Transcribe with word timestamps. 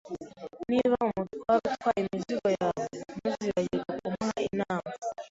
Niba 0.69 0.95
umutwara 1.07 1.63
utwaye 1.73 1.99
imizigo 2.03 2.47
yawe, 2.59 2.85
ntuzibagirwe 3.17 3.93
kumuha 4.01 4.35
inama. 4.49 4.91